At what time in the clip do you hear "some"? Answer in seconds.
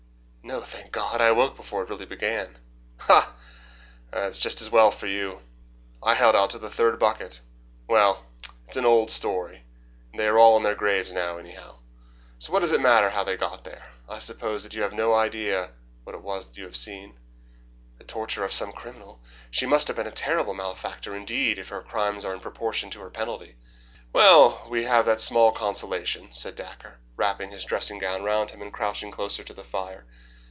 18.51-18.73